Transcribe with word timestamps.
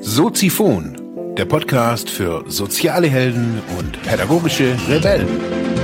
Soziphon, 0.00 1.34
der 1.36 1.44
Podcast 1.44 2.10
für 2.10 2.44
soziale 2.50 3.06
Helden 3.06 3.62
und 3.78 4.02
pädagogische 4.02 4.76
Rebellen. 4.88 5.77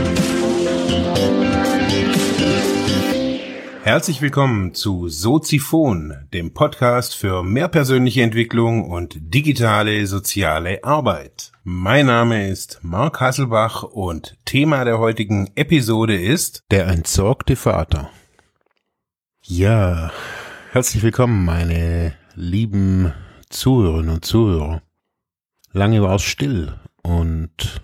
Herzlich 3.85 4.23
willkommen 4.23 4.73
zu 4.73 5.11
Soziphon, 5.11 6.15
dem 6.33 6.55
Podcast 6.55 7.15
für 7.15 7.43
mehr 7.43 7.69
persönliche 7.69 8.23
Entwicklung 8.23 8.91
und 8.91 9.15
digitale 9.21 10.07
soziale 10.07 10.83
Arbeit. 10.83 11.53
Mein 11.65 12.07
Name 12.07 12.49
ist 12.49 12.79
Mark 12.81 13.21
Hasselbach 13.21 13.83
und 13.83 14.39
Thema 14.47 14.87
der 14.87 14.99
heutigen 14.99 15.51
Episode 15.55 16.19
ist 16.19 16.63
der 16.71 16.87
entsorgte 16.87 17.57
Vater. 17.57 18.09
Ja, 19.43 20.11
herzlich 20.73 21.03
willkommen, 21.03 21.45
meine 21.45 22.15
lieben 22.35 23.13
Zuhörerinnen 23.51 24.15
und 24.15 24.25
Zuhörer. 24.25 24.81
Lange 25.73 26.01
war 26.01 26.15
es 26.15 26.23
still 26.23 26.73
und 27.03 27.83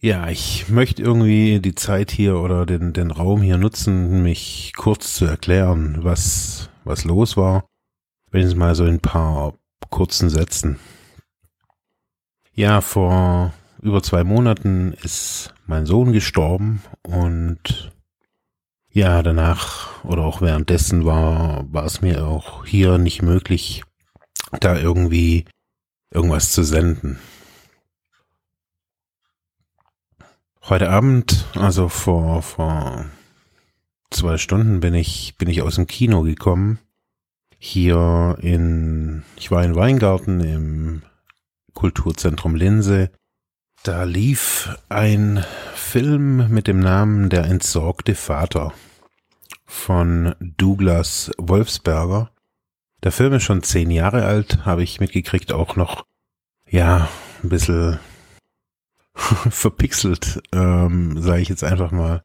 ja, 0.00 0.28
ich 0.28 0.68
möchte 0.68 1.02
irgendwie 1.02 1.60
die 1.60 1.74
Zeit 1.74 2.10
hier 2.10 2.38
oder 2.38 2.66
den, 2.66 2.92
den 2.92 3.10
Raum 3.10 3.42
hier 3.42 3.58
nutzen, 3.58 4.22
mich 4.22 4.72
kurz 4.76 5.14
zu 5.14 5.24
erklären, 5.24 5.98
was, 6.02 6.70
was 6.84 7.04
los 7.04 7.36
war. 7.36 7.66
Wenn 8.30 8.46
es 8.46 8.54
mal 8.54 8.74
so 8.74 8.84
in 8.84 8.94
ein 8.94 9.00
paar 9.00 9.54
kurzen 9.90 10.28
Sätzen. 10.28 10.78
Ja, 12.54 12.80
vor 12.80 13.52
über 13.80 14.02
zwei 14.02 14.24
Monaten 14.24 14.92
ist 15.02 15.54
mein 15.66 15.86
Sohn 15.86 16.12
gestorben 16.12 16.82
und 17.02 17.92
ja, 18.90 19.22
danach 19.22 20.04
oder 20.04 20.24
auch 20.24 20.40
währenddessen 20.40 21.04
war, 21.04 21.72
war 21.72 21.84
es 21.84 22.00
mir 22.00 22.26
auch 22.26 22.64
hier 22.66 22.98
nicht 22.98 23.22
möglich, 23.22 23.84
da 24.60 24.78
irgendwie 24.78 25.44
irgendwas 26.12 26.52
zu 26.52 26.62
senden. 26.62 27.18
Heute 30.68 30.90
Abend, 30.90 31.46
also 31.54 31.88
vor, 31.88 32.42
vor 32.42 33.06
zwei 34.10 34.36
Stunden 34.36 34.80
bin 34.80 34.92
ich, 34.92 35.34
bin 35.38 35.48
ich 35.48 35.62
aus 35.62 35.76
dem 35.76 35.86
Kino 35.86 36.20
gekommen. 36.20 36.78
Hier 37.56 38.36
in, 38.42 39.22
ich 39.36 39.50
war 39.50 39.64
in 39.64 39.76
Weingarten 39.76 40.40
im 40.40 41.02
Kulturzentrum 41.72 42.54
Linse. 42.54 43.10
Da 43.82 44.04
lief 44.04 44.76
ein 44.90 45.42
Film 45.74 46.50
mit 46.50 46.66
dem 46.66 46.80
Namen 46.80 47.30
Der 47.30 47.46
entsorgte 47.46 48.14
Vater 48.14 48.74
von 49.64 50.34
Douglas 50.38 51.30
Wolfsberger. 51.38 52.30
Der 53.02 53.12
Film 53.12 53.32
ist 53.32 53.44
schon 53.44 53.62
zehn 53.62 53.90
Jahre 53.90 54.26
alt, 54.26 54.66
habe 54.66 54.82
ich 54.82 55.00
mitgekriegt, 55.00 55.50
auch 55.50 55.76
noch, 55.76 56.04
ja, 56.68 57.08
ein 57.42 57.48
bisschen 57.48 57.98
verpixelt, 59.50 60.42
ähm, 60.52 61.20
sage 61.20 61.42
ich 61.42 61.48
jetzt 61.48 61.64
einfach 61.64 61.90
mal. 61.90 62.22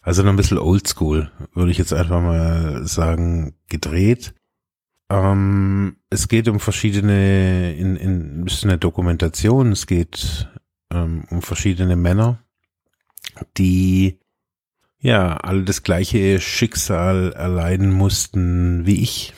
Also 0.00 0.22
noch 0.22 0.30
ein 0.30 0.36
bisschen 0.36 0.58
oldschool, 0.58 1.32
würde 1.52 1.70
ich 1.72 1.78
jetzt 1.78 1.92
einfach 1.92 2.20
mal 2.20 2.86
sagen, 2.86 3.56
gedreht. 3.68 4.34
Ähm, 5.10 5.96
es 6.10 6.28
geht 6.28 6.48
um 6.48 6.60
verschiedene, 6.60 7.74
in, 7.74 7.96
in 7.96 8.46
ist 8.46 8.64
eine 8.64 8.78
Dokumentation, 8.78 9.72
es 9.72 9.86
geht 9.86 10.48
ähm, 10.92 11.24
um 11.30 11.42
verschiedene 11.42 11.96
Männer, 11.96 12.44
die 13.56 14.20
ja 14.98 15.36
alle 15.36 15.64
das 15.64 15.82
gleiche 15.82 16.40
Schicksal 16.40 17.32
erleiden 17.32 17.92
mussten 17.92 18.86
wie 18.86 19.02
ich 19.02 19.34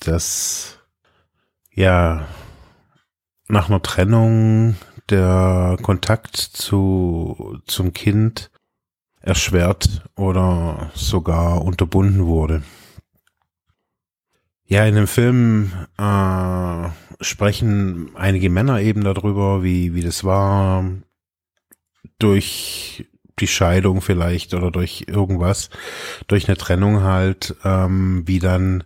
dass 0.00 0.78
ja 1.72 2.26
nach 3.48 3.68
einer 3.68 3.82
Trennung 3.82 4.76
der 5.10 5.76
Kontakt 5.82 6.36
zu 6.36 7.60
zum 7.66 7.92
Kind 7.92 8.50
erschwert 9.20 10.04
oder 10.16 10.90
sogar 10.94 11.62
unterbunden 11.62 12.26
wurde. 12.26 12.62
Ja, 14.64 14.84
in 14.84 14.94
dem 14.96 15.06
Film 15.06 15.72
äh, 15.96 16.88
sprechen 17.20 18.10
einige 18.14 18.50
Männer 18.50 18.80
eben 18.80 19.02
darüber, 19.02 19.62
wie, 19.62 19.94
wie 19.94 20.02
das 20.02 20.24
war, 20.24 20.84
durch 22.18 23.06
die 23.38 23.46
Scheidung 23.46 24.00
vielleicht 24.02 24.54
oder 24.54 24.70
durch 24.70 25.04
irgendwas, 25.06 25.70
durch 26.26 26.48
eine 26.48 26.56
Trennung 26.56 27.02
halt, 27.02 27.56
ähm, 27.64 28.24
wie 28.26 28.40
dann 28.40 28.84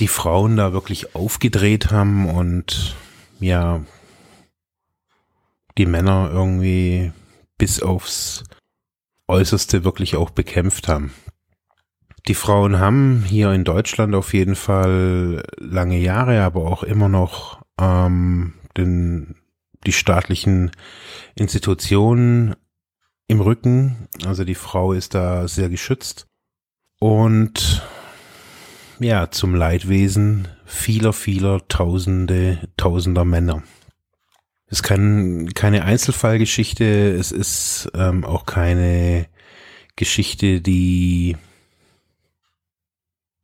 die 0.00 0.08
Frauen 0.08 0.56
da 0.56 0.72
wirklich 0.72 1.14
aufgedreht 1.14 1.90
haben 1.90 2.28
und 2.28 2.96
ja, 3.38 3.82
die 5.78 5.86
Männer 5.86 6.30
irgendwie 6.32 7.12
bis 7.58 7.82
aufs 7.82 8.44
Äußerste 9.28 9.84
wirklich 9.84 10.16
auch 10.16 10.30
bekämpft 10.30 10.88
haben. 10.88 11.12
Die 12.28 12.34
Frauen 12.34 12.78
haben 12.78 13.24
hier 13.26 13.52
in 13.52 13.64
Deutschland 13.64 14.14
auf 14.14 14.32
jeden 14.32 14.54
Fall 14.54 15.42
lange 15.58 15.98
Jahre, 15.98 16.42
aber 16.42 16.66
auch 16.66 16.82
immer 16.82 17.08
noch 17.08 17.62
ähm, 17.80 18.54
den, 18.76 19.34
die 19.86 19.92
staatlichen 19.92 20.70
Institutionen 21.34 22.54
im 23.26 23.40
Rücken. 23.40 24.08
Also 24.24 24.44
die 24.44 24.54
Frau 24.54 24.92
ist 24.92 25.14
da 25.14 25.48
sehr 25.48 25.68
geschützt. 25.68 26.26
Und 27.00 27.82
ja, 29.00 29.30
zum 29.32 29.56
Leidwesen 29.56 30.46
vieler, 30.64 31.12
vieler 31.12 31.66
Tausende, 31.66 32.68
Tausender 32.76 33.24
Männer. 33.24 33.64
Es 34.72 34.78
ist 34.78 34.84
kein, 34.84 35.50
keine 35.52 35.84
Einzelfallgeschichte, 35.84 37.12
es 37.12 37.30
ist 37.30 37.90
ähm, 37.94 38.24
auch 38.24 38.46
keine 38.46 39.26
Geschichte, 39.96 40.62
die, 40.62 41.36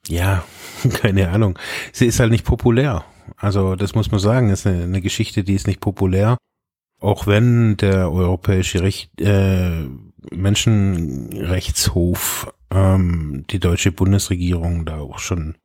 ja, 0.07 0.43
keine 1.03 1.29
Ahnung, 1.29 1.59
sie 1.93 2.07
ist 2.07 2.19
halt 2.19 2.31
nicht 2.31 2.47
populär. 2.47 3.05
Also 3.37 3.77
das 3.77 3.95
muss 3.95 4.11
man 4.11 4.21
sagen, 4.21 4.49
es 4.49 4.61
ist 4.61 4.69
eine, 4.69 4.85
eine 4.85 5.03
Geschichte, 5.03 5.45
die 5.45 5.53
ist 5.53 5.67
nicht 5.67 5.81
populär. 5.81 6.39
Auch 6.99 7.27
wenn 7.27 7.77
der 7.77 8.11
Europäische 8.11 8.81
Recht, 8.81 9.11
äh, 9.21 9.85
Menschenrechtshof 10.33 12.55
ähm, 12.71 13.45
die 13.51 13.61
deutsche 13.61 13.93
Bundesregierung 13.93 14.87
da 14.87 15.01
auch 15.01 15.19
schon 15.19 15.59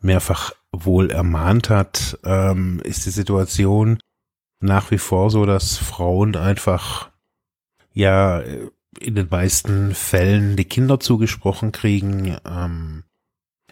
mehrfach 0.00 0.50
wohl 0.72 1.12
ermahnt 1.12 1.70
hat, 1.70 2.18
ähm, 2.24 2.80
ist 2.82 3.06
die 3.06 3.10
Situation 3.10 4.00
nach 4.60 4.90
wie 4.90 4.98
vor 4.98 5.30
so, 5.30 5.46
dass 5.46 5.76
Frauen 5.76 6.36
einfach 6.36 7.10
ja 7.92 8.42
in 8.98 9.14
den 9.14 9.28
meisten 9.30 9.94
Fällen 9.94 10.56
die 10.56 10.64
Kinder 10.64 11.00
zugesprochen 11.00 11.72
kriegen. 11.72 12.36
Ähm, 12.46 13.04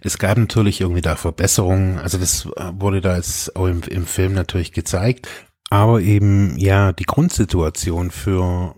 es 0.00 0.18
gab 0.18 0.36
natürlich 0.36 0.80
irgendwie 0.80 1.00
da 1.00 1.16
Verbesserungen, 1.16 1.98
also 1.98 2.18
das 2.18 2.46
wurde 2.46 3.00
da 3.00 3.16
jetzt 3.16 3.56
auch 3.56 3.66
im, 3.66 3.82
im 3.82 4.06
Film 4.06 4.34
natürlich 4.34 4.72
gezeigt, 4.72 5.28
aber 5.70 6.00
eben 6.00 6.58
ja 6.58 6.92
die 6.92 7.04
Grundsituation 7.04 8.10
für 8.10 8.74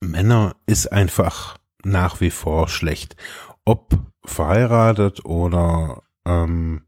Männer 0.00 0.56
ist 0.66 0.92
einfach 0.92 1.56
nach 1.82 2.20
wie 2.20 2.30
vor 2.30 2.68
schlecht. 2.68 3.16
Ob 3.64 3.98
verheiratet 4.24 5.24
oder 5.24 6.02
ähm, 6.26 6.82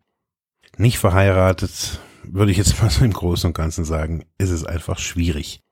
nicht 0.76 0.98
verheiratet, 0.98 2.00
würde 2.24 2.52
ich 2.52 2.58
jetzt 2.58 2.78
mal 2.82 2.90
so 2.90 3.04
im 3.04 3.12
Großen 3.12 3.48
und 3.48 3.54
Ganzen 3.54 3.84
sagen, 3.84 4.24
ist 4.38 4.50
es 4.50 4.64
einfach 4.64 4.98
schwierig. 4.98 5.62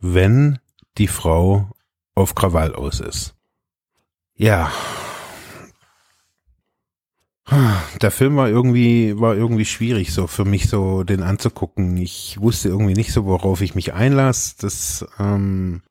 Wenn 0.00 0.58
die 0.96 1.08
Frau 1.08 1.70
auf 2.14 2.34
Krawall 2.34 2.74
aus 2.74 3.00
ist. 3.00 3.34
Ja. 4.34 4.70
Der 8.02 8.10
Film 8.10 8.36
war 8.36 8.48
irgendwie, 8.48 9.18
war 9.18 9.34
irgendwie 9.34 9.64
schwierig, 9.64 10.12
so 10.12 10.26
für 10.26 10.44
mich 10.44 10.68
so 10.68 11.02
den 11.02 11.22
anzugucken. 11.22 11.96
Ich 11.96 12.38
wusste 12.40 12.68
irgendwie 12.68 12.94
nicht 12.94 13.12
so, 13.12 13.24
worauf 13.24 13.62
ich 13.62 13.74
mich 13.74 13.94
einlasse. 13.94 14.56
Das, 14.60 15.06
ähm, 15.18 15.82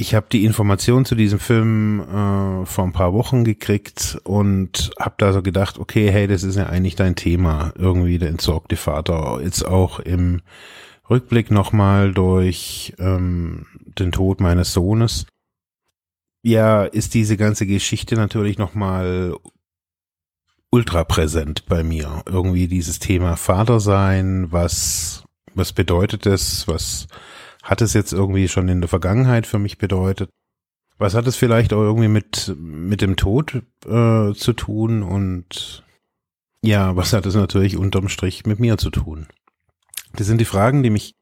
ich 0.00 0.14
habe 0.14 0.26
die 0.32 0.46
Information 0.46 1.04
zu 1.04 1.14
diesem 1.14 1.38
Film 1.38 2.00
äh, 2.00 2.64
vor 2.64 2.84
ein 2.84 2.92
paar 2.92 3.12
Wochen 3.12 3.44
gekriegt 3.44 4.18
und 4.24 4.92
habe 4.98 5.16
da 5.18 5.34
so 5.34 5.42
gedacht, 5.42 5.78
okay, 5.78 6.10
hey, 6.10 6.26
das 6.26 6.42
ist 6.42 6.56
ja 6.56 6.66
eigentlich 6.66 6.96
dein 6.96 7.16
Thema, 7.16 7.74
irgendwie 7.76 8.18
der 8.18 8.30
entsorgte 8.30 8.76
Vater. 8.76 9.40
Jetzt 9.42 9.62
auch 9.62 10.00
im 10.00 10.40
Rückblick 11.10 11.50
nochmal 11.50 12.14
durch 12.14 12.94
ähm, 12.98 13.66
den 13.98 14.10
Tod 14.10 14.40
meines 14.40 14.72
Sohnes. 14.72 15.26
Ja, 16.42 16.84
ist 16.84 17.12
diese 17.12 17.36
ganze 17.36 17.66
Geschichte 17.66 18.14
natürlich 18.14 18.56
nochmal 18.56 19.36
ultra 20.70 21.04
präsent 21.04 21.66
bei 21.66 21.82
mir. 21.84 22.22
Irgendwie 22.24 22.68
dieses 22.68 23.00
Thema 23.00 23.36
Vater 23.36 23.80
sein, 23.80 24.50
was, 24.50 25.24
was 25.54 25.74
bedeutet 25.74 26.24
es, 26.24 26.66
was 26.66 27.06
hat 27.62 27.82
es 27.82 27.94
jetzt 27.94 28.12
irgendwie 28.12 28.48
schon 28.48 28.68
in 28.68 28.80
der 28.80 28.88
Vergangenheit 28.88 29.46
für 29.46 29.58
mich 29.58 29.78
bedeutet? 29.78 30.30
Was 30.98 31.14
hat 31.14 31.26
es 31.26 31.36
vielleicht 31.36 31.72
auch 31.72 31.82
irgendwie 31.82 32.08
mit, 32.08 32.54
mit 32.58 33.00
dem 33.00 33.16
Tod 33.16 33.62
äh, 33.86 34.32
zu 34.34 34.52
tun 34.54 35.02
und 35.02 35.84
ja, 36.62 36.94
was 36.94 37.14
hat 37.14 37.24
es 37.24 37.34
natürlich 37.34 37.76
unterm 37.76 38.08
Strich 38.08 38.44
mit 38.44 38.60
mir 38.60 38.76
zu 38.76 38.90
tun? 38.90 39.26
Das 40.12 40.26
sind 40.26 40.40
die 40.40 40.44
Fragen, 40.44 40.82
die 40.82 40.90
mich 40.90 41.14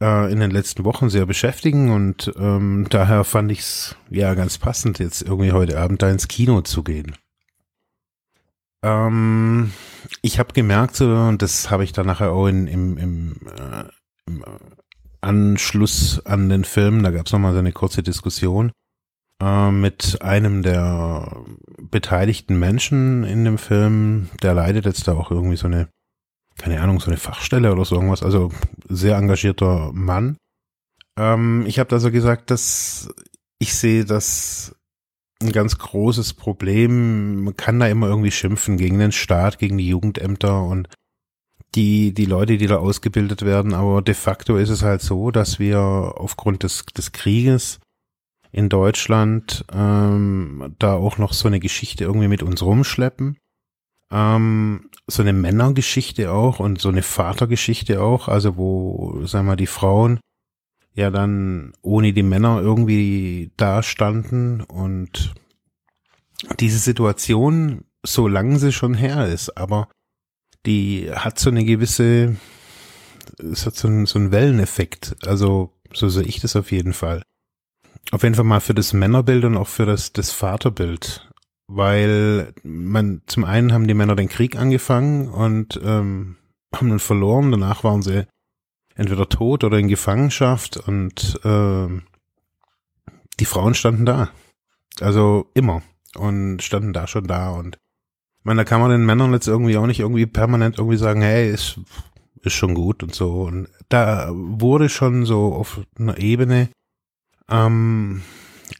äh, 0.00 0.30
in 0.32 0.38
den 0.38 0.52
letzten 0.52 0.84
Wochen 0.84 1.10
sehr 1.10 1.26
beschäftigen 1.26 1.90
und 1.90 2.32
ähm, 2.38 2.86
daher 2.90 3.24
fand 3.24 3.50
ich 3.50 3.60
es 3.60 3.96
ja 4.08 4.34
ganz 4.34 4.58
passend, 4.58 5.00
jetzt 5.00 5.22
irgendwie 5.22 5.52
heute 5.52 5.80
Abend 5.80 6.02
da 6.02 6.10
ins 6.10 6.28
Kino 6.28 6.60
zu 6.60 6.84
gehen. 6.84 7.16
Ähm, 8.84 9.72
ich 10.22 10.38
habe 10.38 10.52
gemerkt, 10.52 10.94
so, 10.94 11.12
und 11.12 11.42
das 11.42 11.70
habe 11.70 11.82
ich 11.82 11.92
dann 11.92 12.06
nachher 12.06 12.30
auch 12.30 12.46
in, 12.46 12.68
im, 12.68 12.96
im, 12.96 13.40
äh, 13.48 13.84
im 14.26 14.44
Anschluss 15.20 16.24
an 16.24 16.48
den 16.48 16.64
Film, 16.64 17.02
da 17.02 17.10
gab 17.10 17.26
es 17.26 17.32
nochmal 17.32 17.52
so 17.52 17.58
eine 17.58 17.72
kurze 17.72 18.02
Diskussion 18.02 18.72
äh, 19.42 19.70
mit 19.70 20.22
einem 20.22 20.62
der 20.62 21.44
beteiligten 21.78 22.58
Menschen 22.58 23.24
in 23.24 23.44
dem 23.44 23.58
Film, 23.58 24.28
der 24.42 24.54
leidet 24.54 24.84
jetzt 24.84 25.08
da 25.08 25.14
auch 25.14 25.30
irgendwie 25.30 25.56
so 25.56 25.66
eine 25.66 25.88
keine 26.58 26.80
Ahnung, 26.80 27.00
so 27.00 27.06
eine 27.06 27.16
Fachstelle 27.16 27.72
oder 27.72 27.84
so 27.84 27.94
irgendwas, 27.94 28.22
also 28.22 28.50
sehr 28.88 29.16
engagierter 29.16 29.92
Mann. 29.92 30.36
Ähm, 31.18 31.64
ich 31.66 31.78
habe 31.78 31.94
also 31.94 32.10
gesagt, 32.10 32.50
dass 32.50 33.08
ich 33.60 33.74
sehe, 33.74 34.04
dass 34.04 34.74
ein 35.40 35.52
ganz 35.52 35.78
großes 35.78 36.34
Problem, 36.34 37.44
man 37.44 37.56
kann 37.56 37.78
da 37.78 37.86
immer 37.86 38.08
irgendwie 38.08 38.32
schimpfen 38.32 38.76
gegen 38.76 38.98
den 38.98 39.12
Staat, 39.12 39.58
gegen 39.58 39.78
die 39.78 39.88
Jugendämter 39.88 40.64
und 40.64 40.88
die, 41.74 42.12
die 42.14 42.24
Leute, 42.24 42.56
die 42.56 42.66
da 42.66 42.76
ausgebildet 42.76 43.42
werden, 43.42 43.74
aber 43.74 44.02
de 44.02 44.14
facto 44.14 44.56
ist 44.56 44.70
es 44.70 44.82
halt 44.82 45.02
so, 45.02 45.30
dass 45.30 45.58
wir 45.58 45.80
aufgrund 45.80 46.62
des, 46.62 46.86
des 46.86 47.12
Krieges 47.12 47.80
in 48.50 48.68
Deutschland 48.68 49.64
ähm, 49.72 50.74
da 50.78 50.94
auch 50.94 51.18
noch 51.18 51.32
so 51.32 51.48
eine 51.48 51.60
Geschichte 51.60 52.04
irgendwie 52.04 52.28
mit 52.28 52.42
uns 52.42 52.62
rumschleppen. 52.62 53.36
Ähm, 54.10 54.90
so 55.06 55.22
eine 55.22 55.34
Männergeschichte 55.34 56.32
auch 56.32 56.60
und 56.60 56.80
so 56.80 56.88
eine 56.88 57.02
Vatergeschichte 57.02 58.02
auch, 58.02 58.28
also 58.28 58.56
wo, 58.56 59.26
sagen 59.26 59.46
wir, 59.46 59.56
die 59.56 59.66
Frauen 59.66 60.20
ja 60.94 61.10
dann 61.10 61.72
ohne 61.82 62.12
die 62.12 62.22
Männer 62.22 62.60
irgendwie 62.60 63.52
da 63.56 63.82
standen 63.82 64.62
und 64.62 65.34
diese 66.58 66.78
Situation, 66.78 67.84
so 68.04 68.28
lange 68.28 68.58
sie 68.58 68.72
schon 68.72 68.94
her 68.94 69.26
ist, 69.26 69.56
aber 69.56 69.88
die 70.66 71.10
hat 71.12 71.38
so 71.38 71.50
eine 71.50 71.64
gewisse, 71.64 72.36
es 73.38 73.66
hat 73.66 73.76
so 73.76 73.88
einen, 73.88 74.06
so 74.06 74.18
einen 74.18 74.32
Welleneffekt, 74.32 75.16
also 75.26 75.72
so 75.92 76.08
sehe 76.08 76.24
ich 76.24 76.40
das 76.40 76.56
auf 76.56 76.72
jeden 76.72 76.92
Fall. 76.92 77.22
Auf 78.10 78.22
jeden 78.22 78.34
Fall 78.34 78.44
mal 78.44 78.60
für 78.60 78.74
das 78.74 78.92
Männerbild 78.92 79.44
und 79.44 79.56
auch 79.56 79.68
für 79.68 79.86
das, 79.86 80.12
das 80.12 80.30
Vaterbild 80.30 81.28
weil 81.68 82.54
man 82.62 83.22
zum 83.26 83.44
einen 83.44 83.72
haben 83.72 83.86
die 83.86 83.94
Männer 83.94 84.16
den 84.16 84.30
Krieg 84.30 84.56
angefangen 84.56 85.28
und 85.28 85.78
ähm, 85.84 86.36
haben 86.74 86.88
dann 86.88 86.98
verloren. 86.98 87.50
Danach 87.52 87.84
waren 87.84 88.02
sie 88.02 88.26
entweder 88.94 89.28
tot 89.28 89.62
oder 89.62 89.78
in 89.78 89.88
Gefangenschaft 89.88 90.78
und 90.78 91.38
äh, 91.44 91.88
die 93.38 93.44
Frauen 93.44 93.74
standen 93.74 94.06
da. 94.06 94.30
Also 95.00 95.50
immer 95.54 95.82
und 96.16 96.62
standen 96.62 96.92
da 96.92 97.06
schon 97.06 97.26
da 97.26 97.50
und 97.50 97.78
ich 98.38 98.44
meine, 98.44 98.60
da 98.60 98.64
kann 98.64 98.80
man 98.80 98.90
den 98.90 99.04
Männern 99.04 99.32
jetzt 99.32 99.48
irgendwie 99.48 99.76
auch 99.76 99.86
nicht 99.86 100.00
irgendwie 100.00 100.26
permanent 100.26 100.78
irgendwie 100.78 100.96
sagen, 100.96 101.20
hey, 101.20 101.50
ist, 101.50 101.80
ist 102.42 102.54
schon 102.54 102.74
gut 102.74 103.02
und 103.02 103.14
so. 103.14 103.42
Und 103.42 103.68
da 103.88 104.30
wurde 104.32 104.88
schon 104.88 105.26
so 105.26 105.52
auf 105.52 105.80
einer 105.98 106.18
Ebene 106.18 106.68
ähm, 107.50 108.22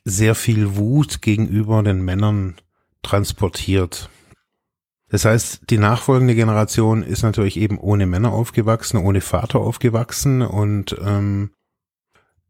sehr 0.05 0.35
viel 0.35 0.77
Wut 0.77 1.23
gegenüber 1.23 1.83
den 1.83 2.05
Männern 2.05 2.57
transportiert. 3.03 4.11
Das 5.09 5.25
heißt, 5.25 5.71
die 5.71 5.79
nachfolgende 5.79 6.35
Generation 6.35 7.03
ist 7.03 7.23
natürlich 7.23 7.57
eben 7.57 7.79
ohne 7.79 8.07
Männer 8.07 8.33
aufgewachsen, 8.33 8.99
ohne 8.99 9.23
Vater 9.23 9.61
aufgewachsen 9.61 10.43
und 10.43 10.97
ähm, 11.03 11.51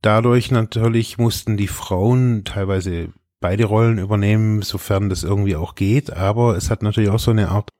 dadurch 0.02 0.50
natürlich 0.50 1.18
mussten 1.18 1.56
die 1.56 1.68
Frauen 1.68 2.44
teilweise 2.44 3.12
beide 3.40 3.64
Rollen 3.64 3.98
übernehmen, 3.98 4.62
sofern 4.62 5.08
das 5.08 5.22
irgendwie 5.22 5.56
auch 5.56 5.74
geht, 5.74 6.12
aber 6.12 6.56
es 6.56 6.70
hat 6.70 6.82
natürlich 6.82 7.10
auch 7.10 7.18
so 7.18 7.30
eine 7.30 7.48
Art 7.50 7.70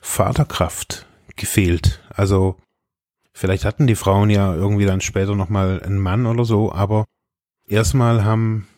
Vaterkraft 0.00 1.06
gefehlt. 1.36 2.00
Also 2.14 2.56
vielleicht 3.32 3.64
hatten 3.64 3.86
die 3.86 3.94
Frauen 3.94 4.30
ja 4.30 4.54
irgendwie 4.54 4.86
dann 4.86 5.00
später 5.00 5.34
nochmal 5.34 5.82
einen 5.82 5.98
Mann 5.98 6.26
oder 6.26 6.44
so, 6.44 6.72
aber 6.72 7.04
erstmal 7.66 8.24
haben 8.24 8.68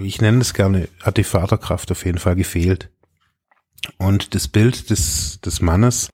ich 0.00 0.20
nenne 0.20 0.40
es 0.40 0.54
gerne, 0.54 0.88
hat 1.02 1.16
die 1.16 1.24
Vaterkraft 1.24 1.90
auf 1.90 2.04
jeden 2.04 2.18
Fall 2.18 2.36
gefehlt. 2.36 2.90
Und 3.98 4.34
das 4.34 4.48
Bild 4.48 4.90
des, 4.90 5.40
des 5.40 5.60
Mannes 5.60 6.10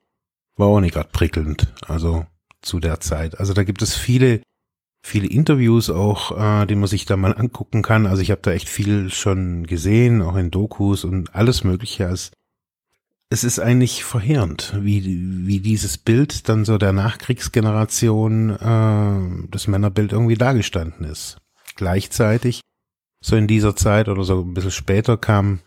war 0.56 0.68
auch 0.68 0.80
nicht 0.80 0.94
gerade 0.94 1.10
prickelnd, 1.10 1.72
also 1.86 2.26
zu 2.62 2.80
der 2.80 3.00
Zeit. 3.00 3.38
Also 3.38 3.52
da 3.52 3.62
gibt 3.64 3.82
es 3.82 3.94
viele, 3.94 4.42
viele 5.08 5.26
Interviews 5.26 5.90
auch, 5.90 6.36
äh, 6.38 6.66
die 6.66 6.74
man 6.74 6.88
sich 6.88 7.06
da 7.06 7.16
mal 7.16 7.34
angucken 7.34 7.82
kann. 7.82 8.06
Also 8.06 8.22
ich 8.22 8.30
habe 8.30 8.42
da 8.42 8.52
echt 8.52 8.68
viel 8.68 9.10
schon 9.10 9.66
gesehen, 9.66 10.22
auch 10.22 10.36
in 10.36 10.50
Dokus 10.50 11.04
und 11.04 11.34
alles 11.34 11.64
Mögliche. 11.64 12.06
Also 12.06 12.30
es 13.30 13.44
ist 13.44 13.58
eigentlich 13.58 14.04
verheerend, 14.04 14.74
wie, 14.80 15.46
wie 15.46 15.60
dieses 15.60 15.98
Bild 15.98 16.48
dann 16.48 16.64
so 16.64 16.78
der 16.78 16.92
Nachkriegsgeneration, 16.92 18.50
äh, 18.50 19.48
das 19.50 19.66
Männerbild 19.66 20.12
irgendwie 20.12 20.36
dargestanden 20.36 21.04
ist. 21.04 21.38
Gleichzeitig 21.76 22.60
so 23.20 23.36
in 23.36 23.46
dieser 23.46 23.76
Zeit 23.76 24.08
oder 24.08 24.24
so 24.24 24.42
ein 24.42 24.54
bisschen 24.54 24.70
später 24.70 25.16
kam, 25.16 25.60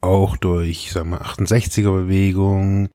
auch 0.00 0.36
durch, 0.36 0.92
sagen 0.92 1.10
wir, 1.10 1.22
68er 1.22 1.92
Bewegung, 1.92 2.88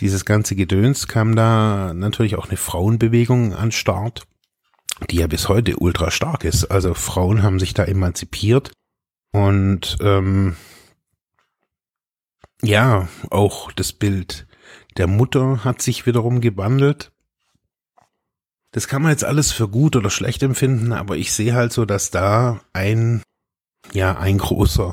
dieses 0.00 0.24
ganze 0.24 0.54
Gedöns 0.54 1.08
kam 1.08 1.34
da 1.34 1.92
natürlich 1.94 2.36
auch 2.36 2.48
eine 2.48 2.56
Frauenbewegung 2.56 3.54
an 3.54 3.72
Start, 3.72 4.26
die 5.10 5.16
ja 5.16 5.26
bis 5.26 5.48
heute 5.48 5.76
ultra 5.76 6.10
stark 6.10 6.44
ist. 6.44 6.64
Also 6.66 6.94
Frauen 6.94 7.42
haben 7.42 7.58
sich 7.58 7.74
da 7.74 7.84
emanzipiert 7.84 8.72
und 9.32 9.96
ähm, 10.00 10.56
ja, 12.62 13.08
auch 13.30 13.72
das 13.72 13.92
Bild 13.92 14.46
der 14.96 15.06
Mutter 15.06 15.64
hat 15.64 15.80
sich 15.80 16.06
wiederum 16.06 16.40
gewandelt. 16.40 17.12
Das 18.72 18.88
kann 18.88 19.02
man 19.02 19.12
jetzt 19.12 19.24
alles 19.24 19.52
für 19.52 19.68
gut 19.68 19.96
oder 19.96 20.10
schlecht 20.10 20.42
empfinden, 20.42 20.92
aber 20.92 21.16
ich 21.16 21.32
sehe 21.32 21.54
halt 21.54 21.72
so, 21.72 21.84
dass 21.84 22.10
da 22.10 22.60
ein, 22.72 23.22
ja, 23.92 24.18
ein 24.18 24.38
großer, 24.38 24.92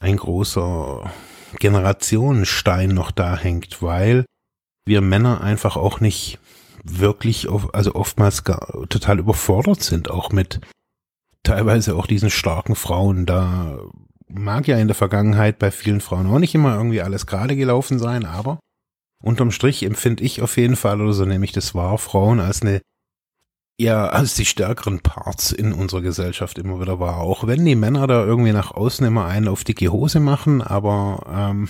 ein 0.00 0.16
großer 0.16 1.10
Generationenstein 1.58 2.90
noch 2.90 3.10
da 3.10 3.36
hängt, 3.36 3.80
weil 3.82 4.26
wir 4.84 5.00
Männer 5.00 5.40
einfach 5.40 5.76
auch 5.76 6.00
nicht 6.00 6.38
wirklich, 6.88 7.48
auf, 7.48 7.74
also 7.74 7.94
oftmals 7.94 8.44
gar, 8.44 8.88
total 8.88 9.18
überfordert 9.18 9.82
sind, 9.82 10.10
auch 10.10 10.32
mit 10.32 10.60
teilweise 11.42 11.96
auch 11.96 12.06
diesen 12.06 12.30
starken 12.30 12.74
Frauen. 12.74 13.26
Da 13.26 13.78
mag 14.28 14.66
ja 14.68 14.78
in 14.78 14.88
der 14.88 14.94
Vergangenheit 14.94 15.58
bei 15.58 15.70
vielen 15.70 16.00
Frauen 16.00 16.26
auch 16.26 16.38
nicht 16.38 16.54
immer 16.54 16.76
irgendwie 16.76 17.02
alles 17.02 17.26
gerade 17.26 17.56
gelaufen 17.56 17.98
sein, 17.98 18.24
aber 18.24 18.58
unterm 19.22 19.50
Strich 19.50 19.82
empfinde 19.82 20.24
ich 20.24 20.42
auf 20.42 20.56
jeden 20.56 20.76
Fall, 20.76 21.00
oder 21.00 21.12
so 21.12 21.24
nehme 21.24 21.44
ich 21.44 21.52
das 21.52 21.74
wahr, 21.74 21.98
Frauen 21.98 22.40
als 22.40 22.62
eine 22.62 22.80
ja 23.78 24.08
als 24.08 24.34
die 24.34 24.46
stärkeren 24.46 25.00
Parts 25.00 25.52
in 25.52 25.72
unserer 25.72 26.00
Gesellschaft 26.00 26.58
immer 26.58 26.80
wieder 26.80 26.98
war. 26.98 27.18
Auch 27.18 27.46
wenn 27.46 27.64
die 27.64 27.74
Männer 27.74 28.06
da 28.06 28.24
irgendwie 28.24 28.52
nach 28.52 28.70
außen 28.70 29.06
immer 29.06 29.26
einen 29.26 29.48
auf 29.48 29.64
dicke 29.64 29.92
Hose 29.92 30.20
machen, 30.20 30.62
aber 30.62 31.26
ähm, 31.28 31.68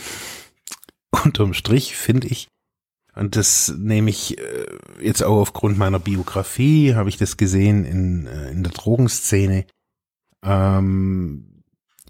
unterm 1.25 1.53
Strich 1.55 1.97
finde 1.97 2.29
ich, 2.29 2.49
und 3.17 3.35
das 3.35 3.75
nehme 3.77 4.11
ich 4.11 4.39
äh, 4.39 4.67
jetzt 5.01 5.23
auch 5.23 5.41
aufgrund 5.41 5.79
meiner 5.79 5.99
Biografie, 5.99 6.95
habe 6.95 7.09
ich 7.09 7.17
das 7.17 7.39
gesehen 7.39 7.85
in, 7.85 8.27
äh, 8.27 8.51
in 8.51 8.63
der 8.63 8.73
Drogenszene, 8.73 9.65
ähm, 10.45 11.63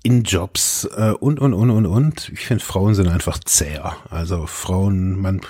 in 0.02 0.24
Jobs 0.24 0.84
äh, 0.96 1.12
und, 1.12 1.38
und, 1.38 1.54
und, 1.54 1.70
und, 1.70 1.86
und. 1.86 2.28
Ich 2.30 2.46
finde, 2.46 2.64
Frauen 2.64 2.94
sind 2.94 3.08
einfach 3.08 3.38
zäher. 3.38 3.96
Also 4.10 4.46
Frauen, 4.46 5.20
man 5.20 5.40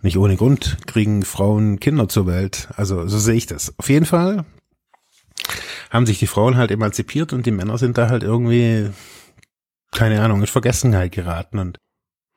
nicht 0.00 0.16
ohne 0.16 0.36
Grund 0.36 0.78
kriegen 0.86 1.24
Frauen 1.24 1.80
Kinder 1.80 2.08
zur 2.08 2.26
Welt. 2.26 2.68
Also 2.76 3.08
so 3.08 3.18
sehe 3.18 3.34
ich 3.34 3.46
das. 3.46 3.74
Auf 3.78 3.88
jeden 3.88 4.06
Fall 4.06 4.44
haben 5.90 6.06
sich 6.06 6.20
die 6.20 6.26
Frauen 6.26 6.56
halt 6.56 6.70
emanzipiert 6.70 7.32
und 7.32 7.46
die 7.46 7.52
Männer 7.52 7.78
sind 7.78 7.98
da 7.98 8.08
halt 8.08 8.22
irgendwie, 8.22 8.90
keine 9.90 10.22
Ahnung, 10.22 10.40
in 10.40 10.46
Vergessenheit 10.46 11.12
geraten. 11.12 11.58
Und 11.58 11.78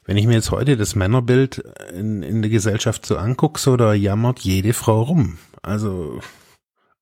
wenn 0.08 0.16
ich 0.16 0.26
mir 0.26 0.36
jetzt 0.36 0.52
heute 0.52 0.78
das 0.78 0.96
Männerbild 0.96 1.58
in, 1.94 2.24
in 2.24 2.42
der 2.42 2.50
Gesellschaft 2.50 3.06
so 3.06 3.18
angucke, 3.18 3.60
so 3.60 3.76
da 3.76 3.94
jammert 3.94 4.40
jede 4.40 4.72
Frau 4.72 5.04
rum. 5.04 5.38
Also, 5.62 6.22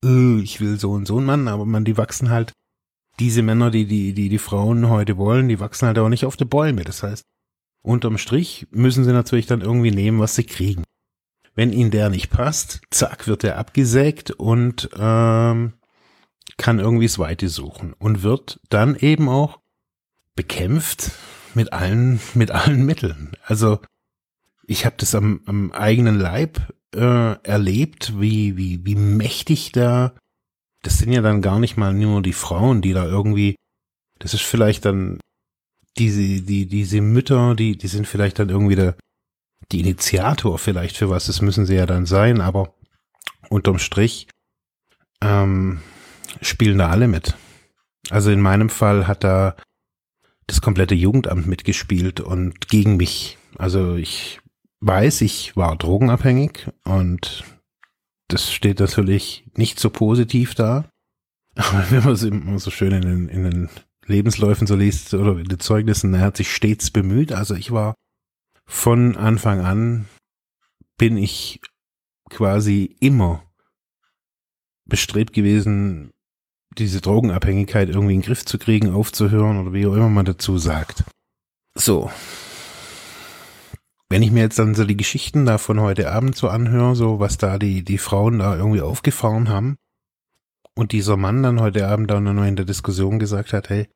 äh, 0.03 0.39
ich 0.39 0.59
will 0.59 0.79
so 0.79 0.91
und 0.91 1.05
so 1.05 1.17
einen 1.17 1.27
Mann, 1.27 1.47
aber 1.47 1.65
man, 1.65 1.85
die 1.85 1.97
wachsen 1.97 2.31
halt, 2.31 2.51
diese 3.19 3.43
Männer, 3.43 3.69
die, 3.69 3.85
die, 3.85 4.13
die 4.13 4.27
die 4.27 4.39
Frauen 4.39 4.89
heute 4.89 5.17
wollen, 5.17 5.47
die 5.47 5.59
wachsen 5.59 5.85
halt 5.85 6.00
auch 6.00 6.09
nicht 6.09 6.25
auf 6.25 6.35
die 6.35 6.45
Bäume. 6.45 6.83
Das 6.83 7.03
heißt, 7.03 7.24
unterm 7.83 8.17
Strich 8.17 8.67
müssen 8.71 9.03
sie 9.05 9.13
natürlich 9.13 9.45
dann 9.45 9.62
irgendwie 9.62 9.91
nehmen, 9.91 10.19
was 10.19 10.35
sie 10.35 10.43
kriegen. 10.43 10.83
Wenn 11.53 11.71
ihnen 11.71 11.91
der 11.91 12.09
nicht 12.09 12.31
passt, 12.31 12.81
zack, 12.89 13.27
wird 13.27 13.43
er 13.43 13.57
abgesägt 13.59 14.31
und 14.31 14.89
ähm, 14.97 15.74
kann 16.57 16.79
irgendwie 16.79 17.05
das 17.05 17.19
Weite 17.19 17.50
suchen 17.50 17.93
und 17.93 18.24
wird 18.24 18.59
dann 18.69 18.95
eben 18.95 19.29
auch 19.29 19.59
bekämpft 20.35 21.12
mit 21.55 21.74
allen, 21.74 22.19
mit 22.33 22.51
allen 22.51 22.85
Mitteln. 22.85 23.31
Also 23.43 23.79
ich 24.67 24.85
habe 24.85 24.95
das 24.97 25.15
am, 25.15 25.41
am 25.45 25.71
eigenen 25.71 26.19
Leib 26.19 26.74
äh, 26.93 27.33
erlebt, 27.43 28.19
wie, 28.19 28.57
wie, 28.57 28.85
wie 28.85 28.95
mächtig 28.95 29.71
da, 29.71 30.13
das 30.81 30.97
sind 30.97 31.12
ja 31.12 31.21
dann 31.21 31.41
gar 31.41 31.59
nicht 31.59 31.77
mal 31.77 31.93
nur 31.93 32.21
die 32.21 32.33
Frauen, 32.33 32.81
die 32.81 32.93
da 32.93 33.05
irgendwie, 33.05 33.55
das 34.19 34.33
ist 34.33 34.43
vielleicht 34.43 34.85
dann 34.85 35.19
diese, 35.97 36.41
die, 36.41 36.67
diese 36.67 37.01
Mütter, 37.01 37.55
die, 37.55 37.77
die 37.77 37.88
sind 37.88 38.07
vielleicht 38.07 38.39
dann 38.39 38.50
irgendwie 38.50 38.75
der, 38.75 38.95
die 39.71 39.79
Initiator 39.79 40.57
vielleicht 40.59 40.97
für 40.97 41.09
was, 41.09 41.25
das 41.25 41.41
müssen 41.41 41.65
sie 41.65 41.75
ja 41.75 41.85
dann 41.85 42.05
sein, 42.05 42.41
aber 42.41 42.75
unterm 43.50 43.79
Strich 43.79 44.27
ähm, 45.21 45.81
spielen 46.41 46.77
da 46.77 46.89
alle 46.89 47.07
mit. 47.07 47.35
Also 48.09 48.31
in 48.31 48.41
meinem 48.41 48.69
Fall 48.69 49.07
hat 49.07 49.24
da 49.24 49.55
das 50.47 50.61
komplette 50.61 50.95
Jugendamt 50.95 51.47
mitgespielt 51.47 52.19
und 52.19 52.67
gegen 52.67 52.97
mich. 52.97 53.37
Also 53.57 53.95
ich 53.95 54.39
weiß, 54.81 55.21
ich 55.21 55.55
war 55.55 55.75
drogenabhängig 55.75 56.67
und 56.83 57.43
das 58.27 58.51
steht 58.51 58.79
natürlich 58.79 59.45
nicht 59.55 59.79
so 59.79 59.89
positiv 59.89 60.55
da. 60.55 60.89
Aber 61.55 61.89
wenn 61.89 62.03
man 62.03 62.13
es 62.13 62.23
immer 62.23 62.59
so 62.59 62.69
schön 62.71 62.91
in 62.91 63.01
den, 63.01 63.29
in 63.29 63.43
den 63.43 63.69
Lebensläufen 64.05 64.67
so 64.67 64.75
liest 64.75 65.13
oder 65.13 65.37
in 65.37 65.45
den 65.47 65.59
Zeugnissen, 65.59 66.13
er 66.13 66.21
hat 66.21 66.37
sich 66.37 66.53
stets 66.53 66.91
bemüht. 66.91 67.31
Also 67.31 67.55
ich 67.55 67.71
war 67.71 67.95
von 68.65 69.15
Anfang 69.15 69.61
an 69.61 70.05
bin 70.97 71.17
ich 71.17 71.59
quasi 72.29 72.95
immer 72.99 73.43
bestrebt 74.85 75.33
gewesen, 75.33 76.11
diese 76.77 77.01
Drogenabhängigkeit 77.01 77.89
irgendwie 77.89 78.15
in 78.15 78.22
den 78.22 78.25
Griff 78.25 78.46
zu 78.46 78.58
kriegen, 78.58 78.94
aufzuhören 78.94 79.60
oder 79.60 79.74
wie 79.74 79.86
auch 79.88 79.94
immer 79.94 80.10
man 80.10 80.25
dazu 80.25 80.58
sagt. 80.58 81.03
So. 81.75 82.12
Wenn 84.10 84.22
ich 84.22 84.32
mir 84.32 84.41
jetzt 84.41 84.60
dann 84.60 84.75
so 84.75 84.86
die 84.86 84.98
Geschichten 84.98 85.46
da 85.46 85.58
von 85.58 85.79
heute 85.82 86.12
Abend 86.12 86.36
so 86.36 86.48
anhöre, 86.48 86.96
so 86.96 87.20
was 87.20 87.38
da 87.38 87.58
die, 87.58 87.84
die 87.84 87.98
Frauen 87.98 88.39
da 88.39 88.55
irgendwie 88.55 88.82
aufgefahren 88.82 89.50
haben 89.50 89.77
und 90.75 90.91
dieser 90.91 91.17
Mann 91.17 91.41
dann 91.41 91.60
heute 91.60 91.88
Abend 91.88 92.12
dann 92.12 92.24
noch 92.24 92.46
in 92.46 92.55
der 92.55 92.65
Diskussion 92.65 93.17
gesagt 93.17 93.51
hat, 93.53 93.70
hey, 93.70 93.88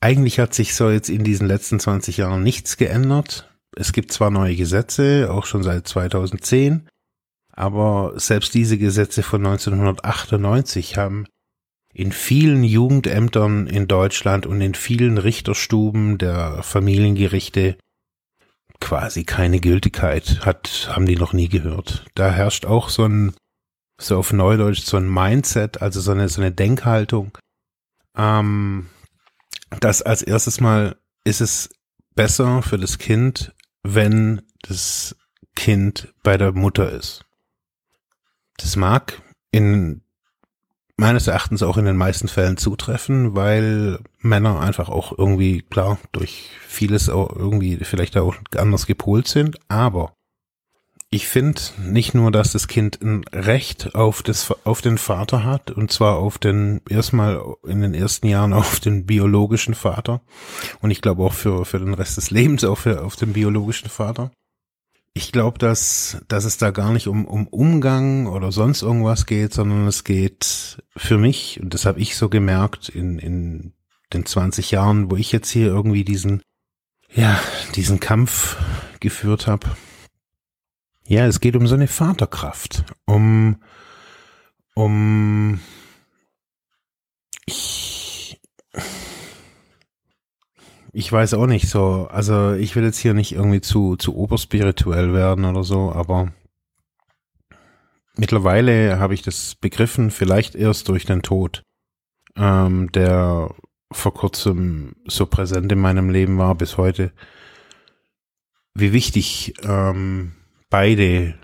eigentlich 0.00 0.38
hat 0.38 0.54
sich 0.54 0.74
so 0.74 0.90
jetzt 0.90 1.10
in 1.10 1.24
diesen 1.24 1.46
letzten 1.46 1.78
20 1.78 2.16
Jahren 2.18 2.42
nichts 2.42 2.76
geändert. 2.76 3.50
Es 3.76 3.92
gibt 3.92 4.12
zwar 4.12 4.30
neue 4.30 4.56
Gesetze, 4.56 5.28
auch 5.30 5.46
schon 5.46 5.62
seit 5.62 5.88
2010, 5.88 6.88
aber 7.52 8.12
selbst 8.16 8.54
diese 8.54 8.78
Gesetze 8.78 9.22
von 9.22 9.44
1998 9.44 10.96
haben 10.96 11.26
in 11.94 12.10
vielen 12.10 12.64
Jugendämtern 12.64 13.68
in 13.68 13.86
Deutschland 13.86 14.46
und 14.46 14.60
in 14.60 14.74
vielen 14.74 15.16
Richterstuben 15.16 16.18
der 16.18 16.62
Familiengerichte 16.64 17.78
quasi 18.80 19.24
keine 19.24 19.60
Gültigkeit 19.60 20.44
hat, 20.44 20.90
haben 20.90 21.06
die 21.06 21.16
noch 21.16 21.32
nie 21.32 21.48
gehört. 21.48 22.04
Da 22.14 22.30
herrscht 22.30 22.66
auch 22.66 22.88
so 22.88 23.04
ein, 23.04 23.34
so 23.98 24.18
auf 24.18 24.32
Neudeutsch, 24.32 24.82
so 24.82 24.96
ein 24.96 25.08
Mindset, 25.08 25.80
also 25.80 26.00
so 26.00 26.10
eine, 26.10 26.28
so 26.28 26.40
eine 26.40 26.50
Denkhaltung, 26.50 27.38
ähm, 28.16 28.90
dass 29.80 30.02
als 30.02 30.22
erstes 30.22 30.60
mal 30.60 30.96
ist 31.24 31.40
es 31.40 31.70
besser 32.16 32.60
für 32.62 32.76
das 32.76 32.98
Kind, 32.98 33.54
wenn 33.84 34.42
das 34.62 35.16
Kind 35.54 36.12
bei 36.24 36.36
der 36.36 36.52
Mutter 36.52 36.90
ist. 36.90 37.24
Das 38.56 38.74
mag 38.74 39.22
in 39.52 40.03
meines 40.96 41.26
Erachtens 41.26 41.62
auch 41.62 41.76
in 41.76 41.84
den 41.84 41.96
meisten 41.96 42.28
Fällen 42.28 42.56
zutreffen, 42.56 43.34
weil 43.34 43.98
Männer 44.20 44.60
einfach 44.60 44.88
auch 44.88 45.16
irgendwie, 45.16 45.62
klar, 45.62 45.98
durch 46.12 46.50
vieles 46.66 47.08
auch 47.08 47.34
irgendwie 47.34 47.76
vielleicht 47.82 48.16
auch 48.16 48.34
anders 48.56 48.86
gepolt 48.86 49.26
sind, 49.26 49.58
aber 49.68 50.12
ich 51.10 51.28
finde 51.28 51.60
nicht 51.78 52.12
nur, 52.14 52.32
dass 52.32 52.50
das 52.50 52.66
Kind 52.66 53.00
ein 53.00 53.24
Recht 53.32 53.94
auf 53.94 54.22
das, 54.24 54.52
auf 54.64 54.82
den 54.82 54.98
Vater 54.98 55.44
hat, 55.44 55.70
und 55.70 55.92
zwar 55.92 56.16
auf 56.16 56.38
den, 56.38 56.80
erstmal 56.88 57.40
in 57.64 57.82
den 57.82 57.94
ersten 57.94 58.26
Jahren 58.26 58.52
auf 58.54 58.80
den 58.80 59.06
biologischen 59.06 59.74
Vater. 59.74 60.22
Und 60.80 60.90
ich 60.90 61.00
glaube 61.00 61.22
auch 61.22 61.32
für, 61.32 61.64
für 61.64 61.78
den 61.78 61.94
Rest 61.94 62.16
des 62.16 62.32
Lebens 62.32 62.64
auch 62.64 62.78
für, 62.78 63.04
auf 63.04 63.14
den 63.14 63.32
biologischen 63.32 63.88
Vater 63.90 64.32
ich 65.16 65.30
glaube, 65.30 65.58
dass, 65.58 66.18
dass 66.26 66.44
es 66.44 66.58
da 66.58 66.72
gar 66.72 66.92
nicht 66.92 67.06
um, 67.06 67.24
um 67.24 67.46
Umgang 67.46 68.26
oder 68.26 68.50
sonst 68.50 68.82
irgendwas 68.82 69.26
geht, 69.26 69.54
sondern 69.54 69.86
es 69.86 70.02
geht 70.02 70.82
für 70.96 71.18
mich, 71.18 71.60
und 71.62 71.72
das 71.72 71.86
habe 71.86 72.00
ich 72.00 72.16
so 72.16 72.28
gemerkt 72.28 72.88
in, 72.88 73.20
in 73.20 73.72
den 74.12 74.26
20 74.26 74.72
Jahren, 74.72 75.12
wo 75.12 75.16
ich 75.16 75.30
jetzt 75.30 75.50
hier 75.50 75.68
irgendwie 75.68 76.04
diesen, 76.04 76.42
ja, 77.12 77.40
diesen 77.76 78.00
Kampf 78.00 78.56
geführt 78.98 79.46
habe. 79.46 79.68
Ja, 81.06 81.26
es 81.26 81.38
geht 81.38 81.54
um 81.54 81.68
so 81.68 81.76
eine 81.76 81.86
Vaterkraft, 81.86 82.84
um, 83.04 83.62
um, 84.74 85.60
ich, 87.46 87.83
ich 90.94 91.10
weiß 91.10 91.34
auch 91.34 91.46
nicht 91.46 91.68
so. 91.68 92.06
Also 92.10 92.52
ich 92.52 92.76
will 92.76 92.84
jetzt 92.84 92.98
hier 92.98 93.14
nicht 93.14 93.32
irgendwie 93.32 93.60
zu, 93.60 93.96
zu 93.96 94.16
oberspirituell 94.16 95.12
werden 95.12 95.44
oder 95.44 95.64
so, 95.64 95.92
aber 95.92 96.32
mittlerweile 98.16 98.98
habe 98.98 99.14
ich 99.14 99.22
das 99.22 99.56
begriffen, 99.56 100.10
vielleicht 100.10 100.54
erst 100.54 100.88
durch 100.88 101.04
den 101.04 101.22
Tod, 101.22 101.62
ähm, 102.36 102.92
der 102.92 103.52
vor 103.92 104.14
kurzem 104.14 104.94
so 105.06 105.26
präsent 105.26 105.70
in 105.72 105.80
meinem 105.80 106.10
Leben 106.10 106.38
war 106.38 106.54
bis 106.54 106.78
heute, 106.78 107.12
wie 108.74 108.92
wichtig 108.92 109.54
ähm, 109.64 110.32
beide 110.70 111.34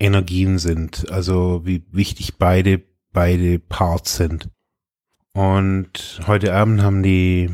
Energien 0.00 0.58
sind, 0.58 1.10
also 1.10 1.62
wie 1.64 1.84
wichtig 1.92 2.36
beide 2.38 2.82
beide 3.12 3.60
Parts 3.60 4.16
sind. 4.16 4.50
Und 5.32 6.20
heute 6.26 6.52
Abend 6.54 6.82
haben 6.82 7.02
die 7.02 7.50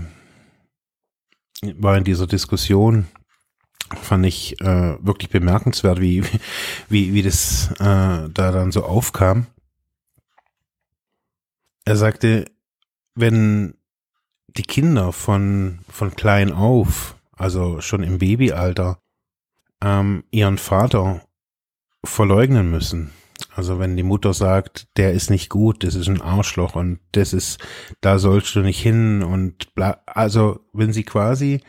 war 1.62 1.97
in 1.97 2.04
dieser 2.04 2.26
Diskussion, 2.26 3.07
fand 4.00 4.26
ich 4.26 4.61
äh, 4.61 4.97
wirklich 5.00 5.31
bemerkenswert, 5.31 6.00
wie, 6.00 6.23
wie, 6.88 7.14
wie 7.14 7.23
das 7.23 7.71
äh, 7.78 8.28
da 8.28 8.28
dann 8.31 8.73
so 8.73 8.85
aufkam. 8.85 9.47
Er 11.85 11.97
sagte, 11.97 12.47
wenn 13.14 13.75
die 14.49 14.62
Kinder 14.62 15.12
von, 15.12 15.81
von 15.88 16.14
klein 16.14 16.52
auf, 16.52 17.16
also 17.33 17.81
schon 17.81 18.02
im 18.02 18.19
Babyalter, 18.19 18.99
ähm, 19.83 20.25
ihren 20.31 20.59
Vater 20.59 21.23
verleugnen 22.04 22.71
müssen. 22.71 23.11
Also 23.50 23.78
wenn 23.78 23.96
die 23.96 24.02
Mutter 24.02 24.32
sagt, 24.32 24.87
der 24.96 25.12
ist 25.12 25.30
nicht 25.30 25.49
gut, 25.49 25.84
das 25.84 25.94
ist 25.94 26.08
ein 26.08 26.20
Arschloch 26.20 26.75
und 26.75 27.00
das 27.12 27.32
ist, 27.32 27.58
da 28.00 28.18
sollst 28.18 28.54
du 28.54 28.61
nicht 28.61 28.80
hin 28.80 29.22
und 29.22 29.75
bla, 29.75 30.00
also 30.06 30.61
wenn 30.72 30.92
sie 30.92 31.04
quasi 31.04 31.61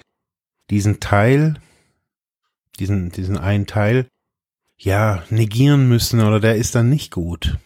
diesen 0.69 0.99
Teil, 0.99 1.59
diesen, 2.79 3.11
diesen 3.11 3.37
einen 3.37 3.67
Teil, 3.67 4.07
ja, 4.77 5.23
negieren 5.29 5.87
müssen 5.87 6.21
oder 6.21 6.39
der 6.39 6.55
ist 6.55 6.75
dann 6.75 6.89
nicht 6.89 7.11
gut, 7.11 7.57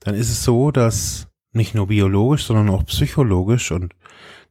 dann 0.00 0.14
ist 0.14 0.30
es 0.30 0.44
so, 0.44 0.70
dass 0.70 1.28
nicht 1.52 1.74
nur 1.74 1.88
biologisch, 1.88 2.44
sondern 2.44 2.70
auch 2.70 2.86
psychologisch 2.86 3.70
und 3.72 3.94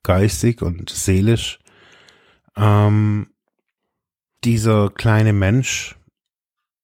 geistig 0.03 0.61
und 0.61 0.89
seelisch 0.89 1.59
ähm, 2.55 3.27
dieser 4.43 4.89
kleine 4.89 5.33
Mensch 5.33 5.95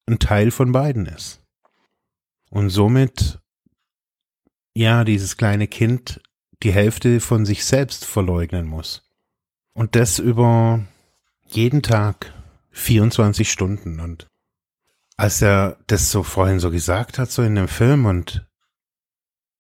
ein 0.08 0.20
Teil 0.20 0.52
von 0.52 0.72
beiden 0.72 1.06
ist. 1.06 1.42
Und 2.50 2.70
somit, 2.70 3.40
ja, 4.74 5.04
dieses 5.04 5.38
kleine 5.38 5.68
Kind 5.68 6.22
die 6.64 6.72
Hälfte 6.72 7.20
von 7.20 7.46
sich 7.46 7.66
selbst 7.66 8.06
verleugnen 8.06 8.68
muss. 8.68 9.04
Und 9.74 9.96
das 9.96 10.20
über 10.20 10.86
jeden 11.46 11.84
Tag 11.84 12.34
24 12.72 13.52
Stunden. 13.52 14.00
Und 14.00 14.28
als 15.18 15.42
er 15.42 15.78
das 15.88 16.12
so 16.12 16.24
vorhin 16.24 16.60
so 16.60 16.72
gesagt 16.72 17.20
hat, 17.20 17.32
so 17.32 17.44
in 17.44 17.56
dem 17.56 17.68
Film 17.68 18.06
und 18.06 18.48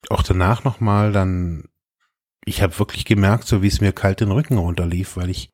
auch 0.09 0.23
danach 0.23 0.63
nochmal, 0.63 1.11
dann, 1.11 1.69
ich 2.45 2.61
habe 2.61 2.77
wirklich 2.79 3.05
gemerkt, 3.05 3.45
so 3.45 3.61
wie 3.61 3.67
es 3.67 3.81
mir 3.81 3.91
kalt 3.91 4.21
den 4.21 4.31
Rücken 4.31 4.57
runterlief, 4.57 5.17
weil 5.17 5.29
ich 5.29 5.51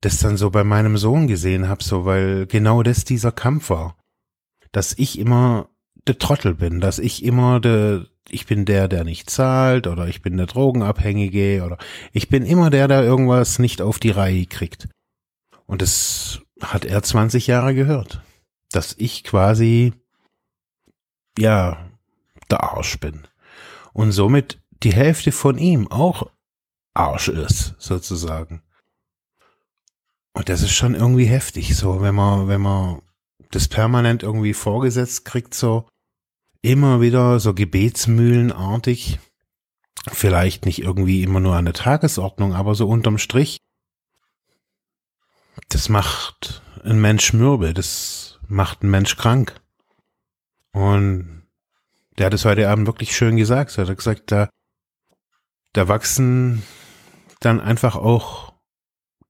das 0.00 0.18
dann 0.18 0.36
so 0.36 0.50
bei 0.50 0.64
meinem 0.64 0.96
Sohn 0.96 1.26
gesehen 1.26 1.68
habe, 1.68 1.82
so 1.82 2.04
weil 2.04 2.46
genau 2.46 2.82
das 2.82 3.04
dieser 3.04 3.32
Kampf 3.32 3.70
war. 3.70 3.96
Dass 4.72 4.92
ich 4.96 5.18
immer 5.18 5.68
der 6.08 6.18
Trottel 6.18 6.54
bin, 6.54 6.80
dass 6.80 6.98
ich 6.98 7.24
immer 7.24 7.60
der, 7.60 8.06
ich 8.28 8.46
bin 8.46 8.64
der, 8.64 8.88
der 8.88 9.04
nicht 9.04 9.30
zahlt 9.30 9.86
oder 9.86 10.08
ich 10.08 10.22
bin 10.22 10.36
der 10.36 10.46
Drogenabhängige 10.46 11.62
oder 11.64 11.78
ich 12.12 12.28
bin 12.28 12.44
immer 12.44 12.70
der, 12.70 12.88
der 12.88 13.02
irgendwas 13.02 13.58
nicht 13.58 13.82
auf 13.82 13.98
die 13.98 14.10
Reihe 14.10 14.46
kriegt. 14.46 14.88
Und 15.66 15.82
das 15.82 16.40
hat 16.62 16.84
er 16.84 17.02
20 17.02 17.46
Jahre 17.46 17.74
gehört, 17.74 18.22
dass 18.72 18.94
ich 18.98 19.24
quasi, 19.24 19.92
ja, 21.38 21.88
der 22.50 22.62
Arsch 22.62 22.98
bin. 22.98 23.26
und 23.92 24.12
somit 24.12 24.60
die 24.82 24.92
Hälfte 24.92 25.32
von 25.32 25.58
ihm 25.58 25.88
auch 25.90 26.30
Arsch 26.94 27.28
ist, 27.28 27.74
sozusagen. 27.78 28.62
Und 30.34 30.48
das 30.48 30.62
ist 30.62 30.72
schon 30.72 30.94
irgendwie 30.94 31.26
heftig, 31.26 31.76
so, 31.76 32.00
wenn 32.00 32.14
man, 32.14 32.48
wenn 32.48 32.60
man 32.60 33.02
das 33.50 33.66
permanent 33.68 34.22
irgendwie 34.22 34.54
vorgesetzt 34.54 35.24
kriegt, 35.24 35.54
so 35.54 35.88
immer 36.62 37.00
wieder 37.00 37.40
so 37.40 37.54
gebetsmühlenartig, 37.54 39.18
vielleicht 40.10 40.66
nicht 40.66 40.80
irgendwie 40.80 41.22
immer 41.22 41.40
nur 41.40 41.56
an 41.56 41.64
der 41.64 41.74
Tagesordnung, 41.74 42.54
aber 42.54 42.74
so 42.74 42.88
unterm 42.88 43.18
Strich, 43.18 43.58
das 45.68 45.88
macht 45.88 46.62
ein 46.84 47.00
Mensch 47.00 47.32
mürbe, 47.32 47.74
das 47.74 48.38
macht 48.48 48.82
ein 48.82 48.90
Mensch 48.90 49.16
krank. 49.16 49.60
Und 50.72 51.42
der 52.16 52.26
hat 52.26 52.34
es 52.34 52.44
heute 52.44 52.68
Abend 52.68 52.86
wirklich 52.86 53.16
schön 53.16 53.36
gesagt. 53.36 53.76
Er 53.78 53.86
hat 53.86 53.96
gesagt, 53.96 54.32
da, 54.32 54.48
da 55.72 55.88
wachsen 55.88 56.62
dann 57.40 57.60
einfach 57.60 57.96
auch 57.96 58.54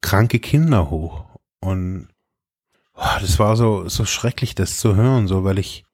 kranke 0.00 0.38
Kinder 0.38 0.90
hoch. 0.90 1.26
Und 1.60 2.08
oh, 2.94 3.18
das 3.20 3.38
war 3.38 3.56
so, 3.56 3.88
so 3.88 4.04
schrecklich, 4.04 4.54
das 4.54 4.78
zu 4.78 4.96
hören, 4.96 5.28
so, 5.28 5.44
weil 5.44 5.58
ich, 5.58 5.84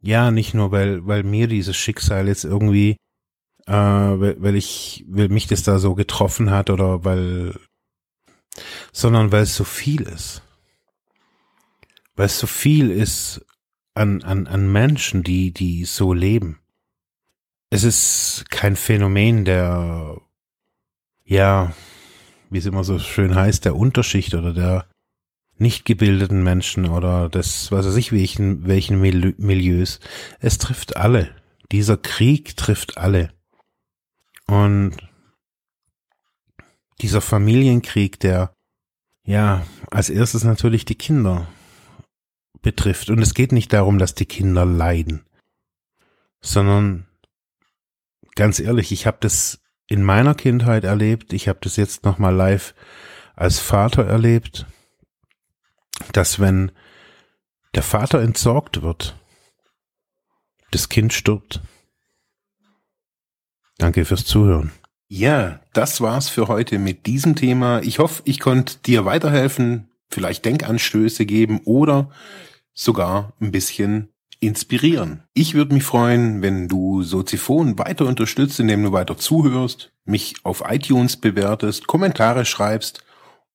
ja, 0.00 0.30
nicht 0.30 0.54
nur, 0.54 0.70
weil, 0.70 1.06
weil 1.06 1.22
mir 1.22 1.48
dieses 1.48 1.76
Schicksal 1.76 2.28
jetzt 2.28 2.44
irgendwie, 2.44 2.96
äh, 3.66 3.72
weil, 3.72 4.54
ich, 4.54 5.04
weil 5.08 5.28
mich 5.28 5.46
das 5.46 5.62
da 5.62 5.78
so 5.78 5.94
getroffen 5.94 6.50
hat 6.50 6.70
oder 6.70 7.04
weil, 7.04 7.58
sondern 8.92 9.32
weil 9.32 9.42
es 9.42 9.56
so 9.56 9.64
viel 9.64 10.02
ist. 10.02 10.42
Weil 12.16 12.26
es 12.26 12.38
so 12.38 12.46
viel 12.46 12.90
ist 12.90 13.44
an, 13.94 14.22
an, 14.22 14.46
an 14.46 14.70
Menschen, 14.70 15.22
die, 15.22 15.52
die 15.52 15.84
so 15.84 16.12
leben. 16.12 16.60
Es 17.70 17.84
ist 17.84 18.46
kein 18.50 18.76
Phänomen 18.76 19.44
der, 19.44 20.20
ja, 21.24 21.74
wie 22.50 22.58
es 22.58 22.66
immer 22.66 22.84
so 22.84 22.98
schön 22.98 23.34
heißt, 23.34 23.64
der 23.64 23.76
Unterschicht 23.76 24.34
oder 24.34 24.54
der 24.54 24.86
nicht 25.60 25.84
gebildeten 25.84 26.42
Menschen 26.42 26.86
oder 26.86 27.28
des, 27.28 27.72
was 27.72 27.86
weiß 27.86 27.96
ich, 27.96 28.12
welchen, 28.12 28.66
welchen 28.66 29.00
Milieus. 29.00 30.00
Es 30.40 30.58
trifft 30.58 30.96
alle. 30.96 31.30
Dieser 31.72 31.96
Krieg 31.96 32.56
trifft 32.56 32.98
alle. 32.98 33.30
Und 34.46 34.96
dieser 37.00 37.20
Familienkrieg, 37.20 38.18
der 38.20 38.54
ja 39.24 39.66
als 39.90 40.10
erstes 40.10 40.44
natürlich 40.44 40.84
die 40.84 40.94
Kinder 40.94 41.46
betrifft. 42.62 43.10
Und 43.10 43.20
es 43.20 43.34
geht 43.34 43.52
nicht 43.52 43.72
darum, 43.72 43.98
dass 43.98 44.14
die 44.14 44.26
Kinder 44.26 44.64
leiden, 44.64 45.24
sondern 46.40 47.06
ganz 48.34 48.58
ehrlich, 48.58 48.92
ich 48.92 49.06
habe 49.06 49.18
das 49.20 49.60
in 49.86 50.02
meiner 50.02 50.34
Kindheit 50.34 50.84
erlebt, 50.84 51.32
ich 51.32 51.48
habe 51.48 51.58
das 51.62 51.76
jetzt 51.76 52.04
nochmal 52.04 52.34
live 52.34 52.74
als 53.36 53.58
Vater 53.58 54.04
erlebt, 54.04 54.66
dass 56.12 56.40
wenn 56.40 56.72
der 57.74 57.82
Vater 57.82 58.20
entsorgt 58.20 58.82
wird, 58.82 59.16
das 60.70 60.88
Kind 60.88 61.12
stirbt. 61.12 61.60
Danke 63.78 64.04
fürs 64.04 64.24
Zuhören. 64.24 64.72
Ja, 65.08 65.60
das 65.72 66.00
war's 66.00 66.28
für 66.28 66.48
heute 66.48 66.78
mit 66.78 67.06
diesem 67.06 67.34
Thema. 67.34 67.80
Ich 67.80 67.98
hoffe, 67.98 68.22
ich 68.26 68.40
konnte 68.40 68.76
dir 68.84 69.04
weiterhelfen, 69.04 69.88
vielleicht 70.10 70.44
Denkanstöße 70.44 71.24
geben 71.24 71.60
oder 71.64 72.10
sogar 72.74 73.32
ein 73.40 73.50
bisschen 73.50 74.08
inspirieren. 74.40 75.24
Ich 75.34 75.54
würde 75.54 75.74
mich 75.74 75.84
freuen, 75.84 76.42
wenn 76.42 76.68
du 76.68 77.02
Soziphon 77.02 77.78
weiter 77.78 78.06
unterstützt, 78.06 78.60
indem 78.60 78.82
du 78.82 78.92
weiter 78.92 79.16
zuhörst, 79.16 79.92
mich 80.04 80.34
auf 80.44 80.62
iTunes 80.68 81.16
bewertest, 81.16 81.86
Kommentare 81.86 82.44
schreibst 82.44 83.02